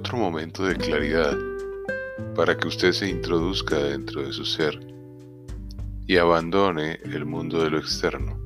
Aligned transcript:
otro 0.00 0.16
momento 0.16 0.64
de 0.64 0.76
claridad 0.76 1.36
para 2.34 2.56
que 2.56 2.66
usted 2.68 2.92
se 2.92 3.06
introduzca 3.06 3.76
dentro 3.76 4.22
de 4.22 4.32
su 4.32 4.46
ser 4.46 4.80
y 6.06 6.16
abandone 6.16 6.98
el 7.04 7.26
mundo 7.26 7.62
de 7.62 7.68
lo 7.68 7.78
externo. 7.78 8.40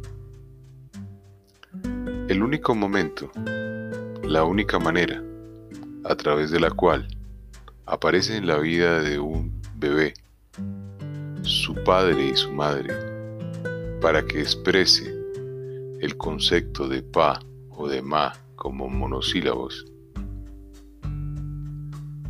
El 2.28 2.42
único 2.42 2.74
momento, 2.74 3.30
la 4.24 4.42
única 4.42 4.80
manera 4.80 5.22
a 6.04 6.16
través 6.16 6.50
de 6.50 6.58
la 6.58 6.72
cual 6.72 7.06
aparece 7.86 8.36
en 8.36 8.48
la 8.48 8.58
vida 8.58 9.00
de 9.00 9.20
un 9.20 9.52
bebé 9.76 10.14
su 11.42 11.72
padre 11.84 12.30
y 12.32 12.36
su 12.36 12.50
madre 12.52 12.92
para 14.00 14.26
que 14.26 14.40
exprese 14.40 15.14
el 16.00 16.16
concepto 16.16 16.88
de 16.88 17.02
pa 17.02 17.38
o 17.70 17.86
de 17.86 18.02
ma 18.02 18.32
como 18.56 18.88
monosílabos 18.88 19.93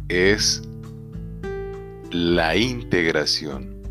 es 0.08 0.62
la 2.10 2.56
integración 2.56 3.82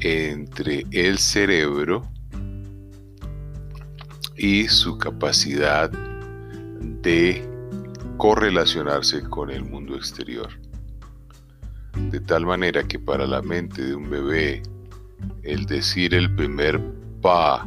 entre 0.00 0.84
el 0.90 1.18
cerebro 1.18 2.02
y 4.36 4.68
su 4.68 4.98
capacidad 4.98 5.90
de 7.02 7.48
correlacionarse 8.16 9.22
con 9.22 9.50
el 9.50 9.64
mundo 9.64 9.96
exterior. 9.96 10.48
De 12.10 12.20
tal 12.20 12.46
manera 12.46 12.82
que 12.82 12.98
para 12.98 13.26
la 13.26 13.42
mente 13.42 13.82
de 13.82 13.94
un 13.94 14.10
bebé, 14.10 14.62
el 15.42 15.66
decir 15.66 16.14
el 16.14 16.34
primer 16.34 16.80
pa 17.20 17.64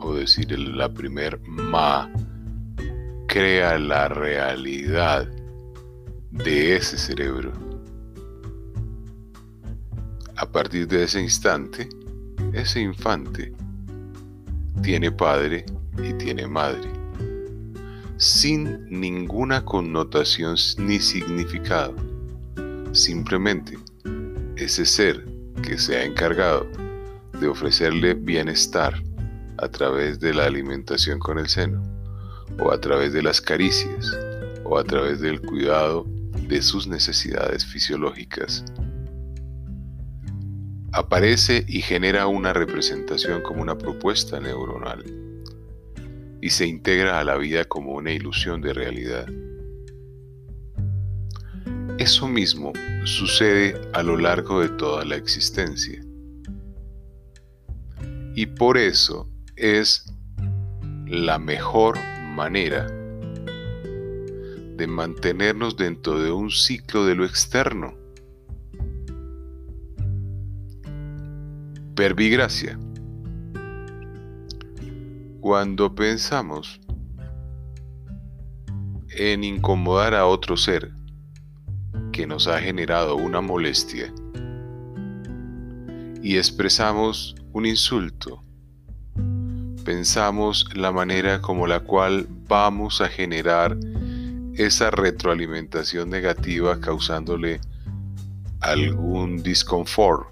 o 0.00 0.14
decir 0.14 0.56
la 0.58 0.88
primer 0.92 1.40
ma 1.48 2.10
crea 3.26 3.78
la 3.78 4.08
realidad 4.08 5.28
de 6.44 6.76
ese 6.76 6.98
cerebro. 6.98 7.52
A 10.36 10.46
partir 10.46 10.86
de 10.86 11.04
ese 11.04 11.20
instante, 11.20 11.88
ese 12.52 12.80
infante 12.80 13.52
tiene 14.82 15.10
padre 15.10 15.64
y 16.02 16.12
tiene 16.14 16.46
madre, 16.46 16.90
sin 18.18 18.86
ninguna 18.90 19.64
connotación 19.64 20.56
ni 20.78 21.00
significado. 21.00 21.94
Simplemente 22.92 23.78
ese 24.56 24.84
ser 24.84 25.24
que 25.62 25.78
se 25.78 25.96
ha 25.96 26.04
encargado 26.04 26.66
de 27.40 27.48
ofrecerle 27.48 28.14
bienestar 28.14 29.02
a 29.58 29.68
través 29.68 30.20
de 30.20 30.34
la 30.34 30.44
alimentación 30.44 31.18
con 31.18 31.38
el 31.38 31.48
seno, 31.48 31.82
o 32.58 32.70
a 32.70 32.80
través 32.80 33.12
de 33.12 33.22
las 33.22 33.40
caricias, 33.40 34.16
o 34.64 34.78
a 34.78 34.84
través 34.84 35.20
del 35.20 35.40
cuidado 35.40 36.06
de 36.48 36.62
sus 36.62 36.86
necesidades 36.86 37.64
fisiológicas. 37.64 38.64
Aparece 40.92 41.64
y 41.68 41.82
genera 41.82 42.26
una 42.26 42.52
representación 42.52 43.42
como 43.42 43.62
una 43.62 43.76
propuesta 43.76 44.40
neuronal 44.40 45.04
y 46.40 46.50
se 46.50 46.66
integra 46.66 47.18
a 47.20 47.24
la 47.24 47.36
vida 47.36 47.64
como 47.64 47.92
una 47.92 48.12
ilusión 48.12 48.60
de 48.60 48.72
realidad. 48.72 49.26
Eso 51.98 52.28
mismo 52.28 52.72
sucede 53.04 53.80
a 53.92 54.02
lo 54.02 54.16
largo 54.16 54.60
de 54.60 54.68
toda 54.70 55.04
la 55.04 55.16
existencia. 55.16 56.00
Y 58.34 58.46
por 58.46 58.76
eso 58.76 59.28
es 59.56 60.04
la 61.06 61.38
mejor 61.38 61.98
manera 62.34 62.86
de 64.76 64.86
mantenernos 64.86 65.76
dentro 65.76 66.20
de 66.20 66.30
un 66.30 66.50
ciclo 66.50 67.06
de 67.06 67.14
lo 67.14 67.24
externo. 67.24 67.94
Pervigracia. 71.94 72.78
Cuando 75.40 75.94
pensamos 75.94 76.80
en 79.10 79.44
incomodar 79.44 80.14
a 80.14 80.26
otro 80.26 80.56
ser 80.56 80.92
que 82.12 82.26
nos 82.26 82.46
ha 82.48 82.60
generado 82.60 83.16
una 83.16 83.40
molestia 83.40 84.12
y 86.22 86.36
expresamos 86.36 87.34
un 87.52 87.64
insulto, 87.64 88.42
pensamos 89.84 90.68
la 90.74 90.92
manera 90.92 91.40
como 91.40 91.66
la 91.66 91.80
cual 91.80 92.26
vamos 92.48 93.00
a 93.00 93.08
generar 93.08 93.78
esa 94.56 94.90
retroalimentación 94.90 96.08
negativa 96.10 96.80
causándole 96.80 97.60
algún 98.60 99.42
disconfort. 99.42 100.28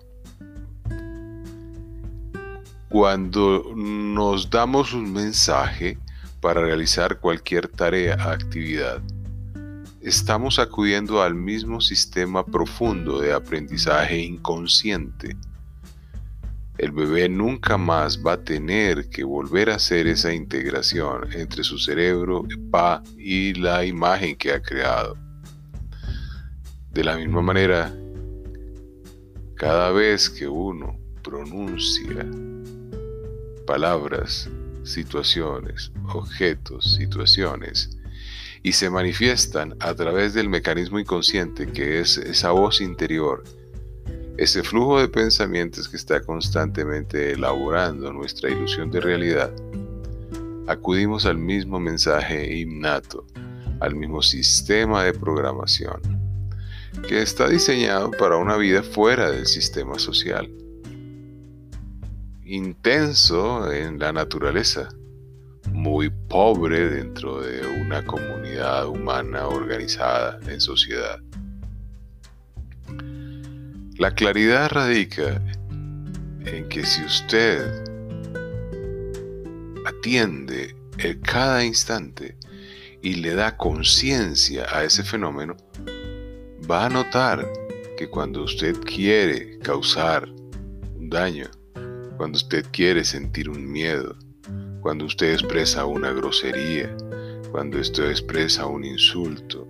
Cuando 2.89 3.73
nos 3.75 4.49
damos 4.51 4.93
un 4.93 5.13
mensaje 5.13 5.99
para 6.41 6.61
realizar 6.61 7.19
cualquier 7.19 7.69
tarea, 7.69 8.15
actividad, 8.31 9.03
estamos 10.01 10.59
acudiendo 10.59 11.23
al 11.23 11.35
mismo 11.35 11.81
sistema 11.81 12.45
profundo 12.45 13.21
de 13.21 13.33
aprendizaje 13.33 14.19
inconsciente 14.19 15.37
el 16.79 16.91
bebé 16.91 17.29
nunca 17.29 17.79
más 17.79 18.21
va 18.25 18.33
a 18.33 18.45
tener 18.45 19.09
que 19.09 19.23
volver 19.23 19.71
a 19.71 19.77
hacer 19.77 20.07
esa 20.07 20.33
integración 20.33 21.33
entre 21.33 21.63
su 21.63 21.79
cerebro 21.79 22.45
y 23.17 23.55
la 23.55 23.85
imagen 23.85 24.37
que 24.37 24.53
ha 24.53 24.61
creado. 24.61 25.17
De 26.93 27.05
la 27.05 27.17
misma 27.17 27.43
manera, 27.43 27.95
cada 29.57 29.93
vez 29.93 30.29
que 30.29 30.49
uno 30.49 30.99
pronuncia 31.23 32.27
palabras, 33.67 34.51
situaciones, 34.83 35.93
objetos, 36.13 36.95
situaciones, 36.97 37.97
y 38.63 38.73
se 38.73 38.91
manifiestan 38.91 39.77
a 39.81 39.95
través 39.95 40.35
del 40.35 40.49
mecanismo 40.49 40.99
inconsciente 40.99 41.67
que 41.67 42.01
es 42.01 42.17
esa 42.17 42.51
voz 42.51 42.81
interior, 42.81 43.45
ese 44.37 44.65
flujo 44.65 45.01
de 45.01 45.09
pensamientos 45.09 45.89
que 45.89 45.97
está 45.97 46.21
constantemente 46.21 47.33
elaborando 47.33 48.13
nuestra 48.13 48.51
ilusión 48.51 48.91
de 48.91 49.01
realidad, 49.01 49.53
acudimos 50.67 51.25
al 51.25 51.39
mismo 51.39 51.79
mensaje 51.79 52.57
innato, 52.57 53.25
al 53.81 53.95
mismo 53.95 54.23
sistema 54.23 55.05
de 55.05 55.13
programación, 55.13 56.01
que 57.09 57.23
está 57.23 57.49
diseñado 57.49 58.11
para 58.11 58.37
una 58.37 58.57
vida 58.57 58.83
fuera 58.83 59.31
del 59.31 59.47
sistema 59.47 59.99
social, 60.01 60.51
intenso 62.45 63.73
en 63.73 63.99
la 64.01 64.13
naturaleza, 64.13 64.89
muy 65.73 66.11
pobre 66.29 66.89
dentro 66.91 67.41
de 67.41 67.67
una 67.67 68.05
comunidad 68.05 68.89
humana 68.89 69.47
organizada 69.47 70.39
en 70.49 70.61
sociedad. 70.61 71.21
La 73.97 74.13
claridad 74.13 74.73
radica 74.73 75.41
en 76.45 76.69
que 76.69 76.85
si 76.85 77.05
usted 77.05 77.85
atiende 79.87 80.75
en 80.99 81.21
cada 81.21 81.65
instante 81.65 82.37
y 83.03 83.15
le 83.15 83.37
da 83.37 83.57
conciencia 83.57 84.67
a 84.77 84.83
ese 84.83 85.05
fenómeno, 85.05 85.57
va 86.69 86.87
a 86.87 86.89
notar 86.89 87.49
que 87.97 88.09
cuando 88.11 88.43
usted 88.43 88.77
quiere 88.81 89.61
causar 89.61 90.29
un 90.97 91.09
daño, 91.09 91.49
cuando 92.17 92.37
usted 92.37 92.67
quiere 92.73 93.05
sentir 93.05 93.49
un 93.49 93.71
miedo, 93.71 94.19
cuando 94.81 95.05
usted 95.05 95.35
expresa 95.35 95.87
una 95.87 96.11
grosería, 96.11 96.93
cuando 97.53 97.79
usted 97.79 98.11
expresa 98.11 98.67
un 98.67 98.85
insulto, 98.85 99.69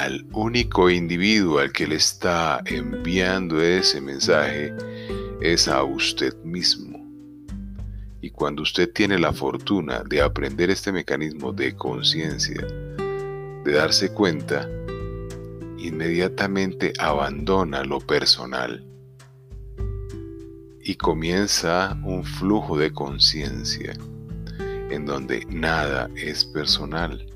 al 0.00 0.26
único 0.32 0.88
individuo 0.88 1.58
al 1.58 1.72
que 1.72 1.86
le 1.86 1.96
está 1.96 2.62
enviando 2.64 3.60
ese 3.60 4.00
mensaje 4.00 4.74
es 5.42 5.68
a 5.68 5.82
usted 5.82 6.34
mismo. 6.42 6.98
Y 8.22 8.30
cuando 8.30 8.62
usted 8.62 8.90
tiene 8.94 9.18
la 9.18 9.34
fortuna 9.34 10.02
de 10.08 10.22
aprender 10.22 10.70
este 10.70 10.90
mecanismo 10.90 11.52
de 11.52 11.76
conciencia, 11.76 12.66
de 13.64 13.72
darse 13.72 14.10
cuenta, 14.14 14.66
inmediatamente 15.76 16.94
abandona 16.98 17.84
lo 17.84 18.00
personal 18.00 18.82
y 20.82 20.94
comienza 20.94 21.98
un 22.04 22.24
flujo 22.24 22.78
de 22.78 22.90
conciencia 22.90 23.92
en 24.90 25.04
donde 25.04 25.44
nada 25.50 26.08
es 26.16 26.46
personal. 26.46 27.26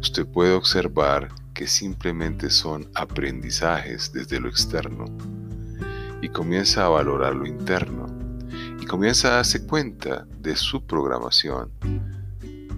Usted 0.00 0.26
puede 0.26 0.54
observar 0.54 1.28
que 1.60 1.66
simplemente 1.66 2.48
son 2.48 2.88
aprendizajes 2.94 4.10
desde 4.14 4.40
lo 4.40 4.48
externo 4.48 5.04
y 6.22 6.30
comienza 6.30 6.86
a 6.86 6.88
valorar 6.88 7.34
lo 7.34 7.46
interno 7.46 8.06
y 8.80 8.86
comienza 8.86 9.28
a 9.28 9.32
darse 9.32 9.66
cuenta 9.66 10.26
de 10.38 10.56
su 10.56 10.82
programación, 10.86 11.70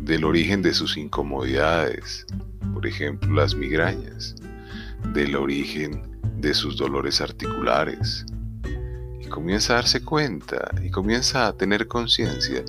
del 0.00 0.25
origen 0.25 0.62
de 0.62 0.75
sus 0.75 0.96
incomodidades, 0.96 2.26
por 2.75 2.84
ejemplo 2.84 3.32
las 3.32 3.55
migrañas, 3.55 4.34
del 5.14 5.37
origen 5.37 6.20
de 6.38 6.52
sus 6.52 6.76
dolores 6.76 7.20
articulares. 7.20 8.26
Y 9.20 9.29
comienza 9.29 9.75
a 9.75 9.76
darse 9.76 10.02
cuenta 10.02 10.73
y 10.82 10.90
comienza 10.90 11.46
a 11.46 11.52
tener 11.52 11.87
conciencia 11.87 12.64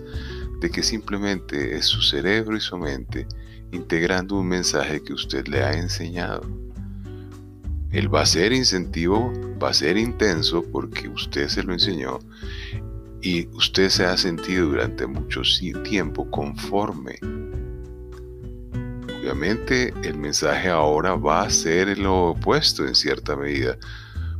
de 0.64 0.72
que 0.72 0.82
simplemente 0.82 1.76
es 1.76 1.88
su 1.88 2.02
cerebro 2.02 2.56
y 2.56 2.62
su 2.62 2.78
mente 2.78 3.28
integrando 3.74 4.38
un 4.38 4.48
mensaje 4.48 5.04
que 5.04 5.12
usted 5.12 5.46
le 5.48 5.62
ha 5.62 5.74
enseñado. 5.74 6.42
Él 7.92 8.14
va 8.14 8.22
a 8.22 8.26
ser 8.26 8.54
incentivo, 8.54 9.34
va 9.62 9.72
a 9.72 9.74
ser 9.74 9.98
intenso 9.98 10.64
porque 10.72 11.10
usted 11.10 11.50
se 11.50 11.64
lo 11.64 11.74
enseñó 11.74 12.20
y 13.22 13.48
usted 13.48 13.90
se 13.90 14.06
ha 14.06 14.16
sentido 14.16 14.70
durante 14.70 15.06
mucho 15.06 15.42
tiempo 15.84 16.32
conforme. 16.32 17.20
Obviamente 19.20 19.94
el 20.02 20.18
mensaje 20.18 20.70
ahora 20.70 21.16
va 21.16 21.42
a 21.42 21.50
ser 21.50 21.98
lo 21.98 22.28
opuesto 22.28 22.88
en 22.88 22.96
cierta 22.96 23.36
medida, 23.36 23.78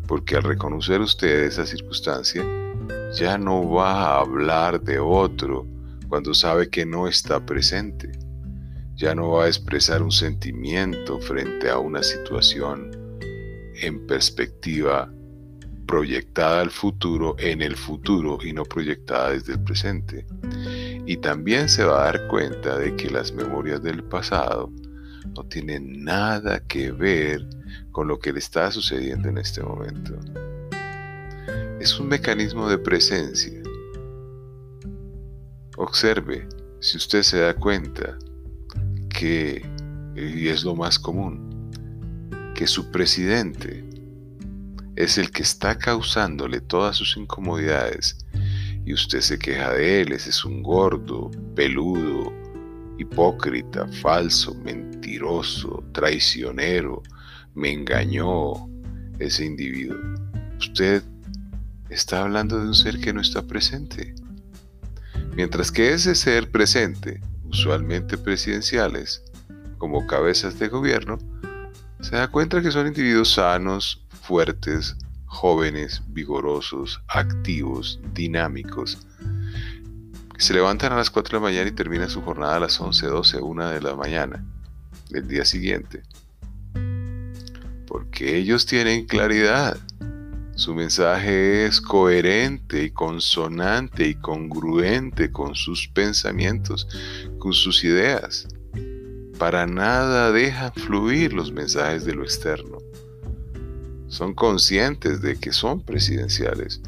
porque 0.08 0.38
al 0.38 0.44
reconocer 0.44 1.02
usted 1.02 1.44
esa 1.44 1.66
circunstancia, 1.66 2.46
ya 3.14 3.38
no 3.38 3.70
va 3.70 3.92
a 3.92 4.20
hablar 4.22 4.80
de 4.80 5.00
otro 5.00 5.73
cuando 6.14 6.36
sabe 6.36 6.70
que 6.70 6.86
no 6.86 7.08
está 7.08 7.44
presente. 7.44 8.12
Ya 8.94 9.16
no 9.16 9.32
va 9.32 9.46
a 9.46 9.48
expresar 9.48 10.04
un 10.04 10.12
sentimiento 10.12 11.20
frente 11.20 11.72
a 11.72 11.80
una 11.80 12.04
situación 12.04 12.92
en 13.82 14.06
perspectiva 14.06 15.12
proyectada 15.88 16.62
al 16.62 16.70
futuro 16.70 17.36
en 17.40 17.64
el 17.64 17.76
futuro 17.76 18.38
y 18.44 18.54
no 18.54 18.64
proyectada 18.64 19.32
desde 19.32 19.54
el 19.54 19.64
presente. 19.64 20.28
Y 21.08 21.18
también 21.18 21.68
se 21.68 21.84
va 21.84 22.02
a 22.02 22.12
dar 22.12 22.28
cuenta 22.28 22.78
de 22.78 22.96
que 22.96 23.10
las 23.10 23.34
memorias 23.34 23.82
del 23.82 24.04
pasado 24.04 24.72
no 25.36 25.44
tienen 25.46 26.04
nada 26.04 26.60
que 26.68 26.92
ver 26.92 27.44
con 27.92 28.08
lo 28.08 28.20
que 28.20 28.32
le 28.32 28.38
está 28.38 28.70
sucediendo 28.70 29.30
en 29.30 29.40
este 29.40 29.64
momento. 29.64 30.14
Es 31.80 32.00
un 32.00 32.08
mecanismo 32.08 32.70
de 32.70 32.78
presencia. 32.78 33.63
Observe 35.78 36.48
si 36.80 36.98
usted 36.98 37.24
se 37.24 37.40
da 37.40 37.56
cuenta 37.56 38.18
que, 39.10 39.66
y 40.16 40.48
es 40.48 40.64
lo 40.64 40.76
más 40.76 41.00
común, 41.00 41.72
que 42.54 42.68
su 42.68 42.92
presidente 42.92 43.84
es 44.96 45.18
el 45.18 45.32
que 45.32 45.42
está 45.42 45.78
causándole 45.78 46.62
todas 46.62 46.98
sus 46.98 47.18
incomodidades 47.18 48.18
y 48.86 48.94
usted 48.94 49.22
se 49.22 49.40
queja 49.40 49.74
de 49.74 50.02
él, 50.02 50.12
ese 50.12 50.30
es 50.30 50.46
un 50.46 50.62
gordo, 50.62 51.32
peludo, 51.56 52.32
hipócrita, 53.00 53.88
falso, 54.02 54.54
mentiroso, 54.56 55.84
traicionero, 55.94 57.02
me 57.56 57.72
engañó 57.72 58.70
ese 59.20 59.46
individuo. 59.46 59.98
Usted 60.60 61.02
está 61.90 62.22
hablando 62.22 62.60
de 62.60 62.68
un 62.68 62.76
ser 62.76 63.00
que 63.00 63.14
no 63.14 63.22
está 63.22 63.42
presente. 63.42 64.14
Mientras 65.36 65.72
que 65.72 65.94
ese 65.94 66.16
ser 66.16 66.52
presente, 66.52 67.22
usualmente 67.46 68.18
presidenciales, 68.18 69.24
como 69.78 70.06
cabezas 70.06 70.60
de 70.60 70.68
gobierno, 70.68 71.18
se 72.02 72.16
da 72.16 72.28
cuenta 72.28 72.62
que 72.62 72.72
son 72.72 72.88
individuos 72.88 73.34
sanos, 73.34 74.06
fuertes, 74.10 74.96
jóvenes, 75.26 76.04
vigorosos, 76.08 77.02
activos, 77.08 78.00
dinámicos, 78.14 79.00
se 80.38 80.54
levantan 80.54 80.92
a 80.92 80.98
las 80.98 81.10
4 81.10 81.40
de 81.40 81.42
la 81.42 81.50
mañana 81.50 81.70
y 81.70 81.72
terminan 81.72 82.10
su 82.10 82.22
jornada 82.22 82.58
a 82.58 82.60
las 82.60 82.80
11, 82.80 83.08
12, 83.08 83.38
1 83.38 83.70
de 83.70 83.82
la 83.82 83.96
mañana 83.96 84.44
del 85.10 85.28
día 85.28 85.46
siguiente. 85.46 86.04
Porque 87.88 88.38
ellos 88.38 88.66
tienen 88.66 89.06
claridad. 89.06 89.78
Su 90.56 90.76
mensaje 90.76 91.66
es 91.66 91.82
coherente 91.82 92.84
y 92.84 92.92
consonante 92.92 94.08
y 94.08 94.16
congruente 94.16 95.32
con 95.32 95.56
sus 95.56 95.88
pensamientos, 95.88 96.88
con 97.40 97.54
sus 97.54 97.84
ideas. 97.84 98.48
Para 99.38 99.66
nada 99.66 100.32
dejan 100.32 100.74
fluir 100.74 101.34
los 101.34 101.52
mensajes 101.52 102.06
de 102.06 102.14
lo 102.14 102.24
externo 102.24 102.78
son 104.14 104.36
conscientes 104.36 105.24
de 105.24 105.40
que 105.40 105.52
son 105.52 105.82
presidenciales 105.82 106.82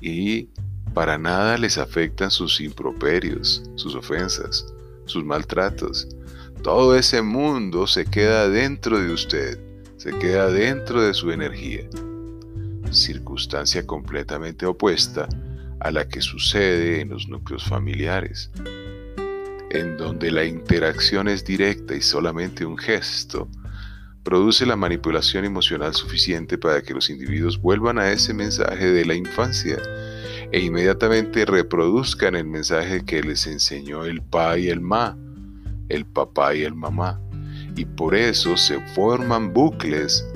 y 0.00 0.48
para 0.94 1.16
nada 1.16 1.56
les 1.58 1.78
afectan 1.78 2.32
sus 2.32 2.60
improperios, 2.60 3.62
sus 3.76 3.94
ofensas, 3.94 4.66
sus 5.04 5.24
maltratos. 5.24 6.08
Todo 6.64 6.96
ese 6.96 7.22
mundo 7.22 7.86
se 7.86 8.04
queda 8.04 8.48
dentro 8.48 8.98
de 8.98 9.12
usted, 9.12 9.60
se 9.96 10.10
queda 10.18 10.50
dentro 10.50 11.02
de 11.02 11.14
su 11.14 11.30
energía. 11.30 11.88
Circunstancia 12.90 13.86
completamente 13.86 14.66
opuesta 14.66 15.28
a 15.80 15.90
la 15.90 16.08
que 16.08 16.20
sucede 16.20 17.00
en 17.00 17.10
los 17.10 17.28
núcleos 17.28 17.64
familiares, 17.64 18.50
en 19.70 19.96
donde 19.96 20.30
la 20.30 20.44
interacción 20.44 21.28
es 21.28 21.44
directa 21.44 21.94
y 21.94 22.00
solamente 22.00 22.64
un 22.64 22.78
gesto 22.78 23.48
produce 24.26 24.66
la 24.66 24.74
manipulación 24.74 25.44
emocional 25.44 25.94
suficiente 25.94 26.58
para 26.58 26.82
que 26.82 26.92
los 26.92 27.10
individuos 27.10 27.60
vuelvan 27.60 27.98
a 27.98 28.10
ese 28.10 28.34
mensaje 28.34 28.90
de 28.90 29.04
la 29.04 29.14
infancia 29.14 29.78
e 30.50 30.60
inmediatamente 30.60 31.44
reproduzcan 31.44 32.34
el 32.34 32.46
mensaje 32.46 33.04
que 33.04 33.22
les 33.22 33.46
enseñó 33.46 34.04
el 34.04 34.22
pa 34.22 34.58
y 34.58 34.68
el 34.68 34.80
ma, 34.80 35.16
el 35.88 36.06
papá 36.06 36.54
y 36.56 36.62
el 36.62 36.74
mamá. 36.74 37.20
Y 37.76 37.84
por 37.84 38.16
eso 38.16 38.56
se 38.56 38.80
forman 38.94 39.52
bucles 39.52 40.26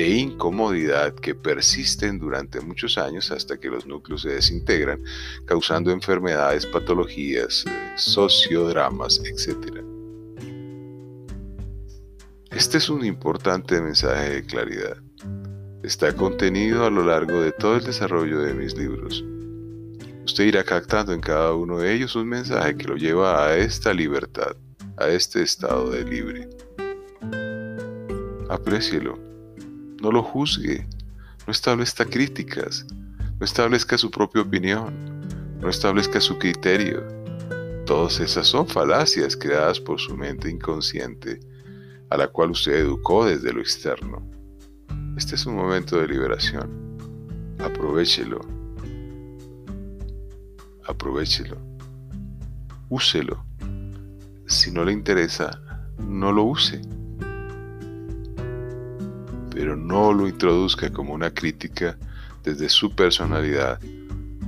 de 0.00 0.08
incomodidad 0.08 1.14
que 1.14 1.34
persisten 1.34 2.18
durante 2.18 2.62
muchos 2.62 2.96
años 2.96 3.30
hasta 3.30 3.60
que 3.60 3.68
los 3.68 3.86
núcleos 3.86 4.22
se 4.22 4.30
desintegran, 4.30 5.04
causando 5.44 5.90
enfermedades, 5.90 6.64
patologías, 6.64 7.66
eh, 7.66 7.92
sociodramas, 7.96 9.20
etc. 9.22 9.84
Este 12.50 12.78
es 12.78 12.88
un 12.88 13.04
importante 13.04 13.78
mensaje 13.78 14.30
de 14.30 14.46
claridad. 14.46 14.96
Está 15.82 16.14
contenido 16.14 16.86
a 16.86 16.90
lo 16.90 17.04
largo 17.04 17.38
de 17.42 17.52
todo 17.52 17.76
el 17.76 17.84
desarrollo 17.84 18.40
de 18.40 18.54
mis 18.54 18.74
libros. 18.74 19.22
Usted 20.24 20.44
irá 20.44 20.64
captando 20.64 21.12
en 21.12 21.20
cada 21.20 21.52
uno 21.52 21.78
de 21.78 21.92
ellos 21.92 22.16
un 22.16 22.26
mensaje 22.26 22.74
que 22.74 22.88
lo 22.88 22.96
lleva 22.96 23.46
a 23.46 23.56
esta 23.58 23.92
libertad, 23.92 24.56
a 24.96 25.08
este 25.08 25.42
estado 25.42 25.90
de 25.90 26.04
libre. 26.04 26.48
Aprécielo, 28.48 29.29
no 30.00 30.10
lo 30.10 30.22
juzgue, 30.22 30.86
no 31.46 31.52
establezca 31.52 32.04
críticas, 32.04 32.86
no 33.38 33.44
establezca 33.44 33.98
su 33.98 34.10
propia 34.10 34.42
opinión, 34.42 35.20
no 35.60 35.68
establezca 35.68 36.20
su 36.20 36.38
criterio. 36.38 37.06
Todas 37.86 38.20
esas 38.20 38.46
son 38.46 38.66
falacias 38.66 39.36
creadas 39.36 39.80
por 39.80 39.98
su 39.98 40.16
mente 40.16 40.50
inconsciente 40.50 41.40
a 42.10 42.16
la 42.16 42.28
cual 42.28 42.50
usted 42.50 42.74
educó 42.74 43.24
desde 43.24 43.52
lo 43.52 43.60
externo. 43.60 44.22
Este 45.16 45.36
es 45.36 45.46
un 45.46 45.54
momento 45.54 46.00
de 46.00 46.08
liberación. 46.08 46.96
Aprovechelo. 47.58 48.40
Aprovechelo. 50.84 51.56
Úselo. 52.88 53.44
Si 54.46 54.72
no 54.72 54.84
le 54.84 54.92
interesa, 54.92 55.62
no 55.98 56.32
lo 56.32 56.44
use. 56.44 56.80
Pero 59.60 59.76
no 59.76 60.14
lo 60.14 60.26
introduzca 60.26 60.90
como 60.90 61.12
una 61.12 61.30
crítica 61.34 61.98
desde 62.42 62.70
su 62.70 62.96
personalidad, 62.96 63.78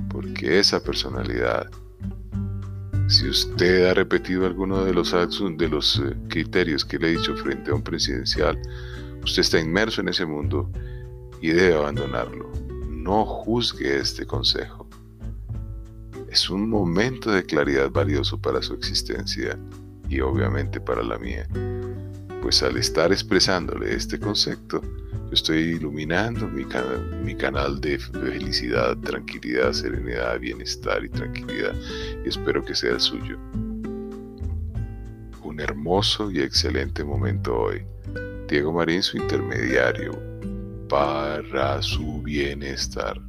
porque 0.09 0.57
esa 0.57 0.83
personalidad 0.83 1.69
si 3.13 3.29
usted 3.29 3.85
ha 3.85 3.93
repetido 3.93 4.47
alguno 4.47 4.83
de 4.83 4.91
los, 4.91 5.11
de 5.11 5.67
los 5.69 5.99
eh, 5.99 6.15
criterios 6.29 6.83
que 6.83 6.97
le 6.97 7.09
he 7.09 7.17
dicho 7.17 7.35
frente 7.35 7.69
a 7.69 7.75
un 7.75 7.83
presidencial, 7.83 8.59
usted 9.23 9.41
está 9.41 9.59
inmerso 9.59 10.01
en 10.01 10.09
ese 10.09 10.25
mundo 10.25 10.67
y 11.39 11.49
debe 11.49 11.75
abandonarlo. 11.75 12.51
No 12.89 13.23
juzgue 13.25 13.97
este 13.97 14.25
consejo. 14.25 14.87
Es 16.27 16.49
un 16.49 16.67
momento 16.67 17.29
de 17.31 17.43
claridad 17.43 17.91
valioso 17.91 18.41
para 18.41 18.63
su 18.63 18.73
existencia 18.73 19.59
y 20.09 20.19
obviamente 20.21 20.79
para 20.79 21.03
la 21.03 21.19
mía, 21.19 21.47
pues 22.43 22.61
al 22.61 22.75
estar 22.75 23.13
expresándole 23.13 23.95
este 23.95 24.19
concepto, 24.19 24.81
estoy 25.31 25.59
iluminando 25.59 26.45
mi, 26.45 26.65
mi 27.23 27.35
canal 27.35 27.79
de 27.79 27.97
felicidad, 27.97 28.97
tranquilidad, 28.97 29.71
serenidad, 29.71 30.37
bienestar 30.41 31.05
y 31.05 31.09
tranquilidad 31.09 31.73
y 32.25 32.27
espero 32.27 32.61
que 32.65 32.75
sea 32.75 32.91
el 32.91 32.99
suyo. 32.99 33.37
Un 35.41 35.61
hermoso 35.61 36.29
y 36.31 36.41
excelente 36.41 37.05
momento 37.05 37.57
hoy. 37.57 37.85
Diego 38.49 38.73
Marín, 38.73 39.01
su 39.01 39.15
intermediario 39.15 40.11
para 40.89 41.81
su 41.81 42.21
bienestar. 42.23 43.21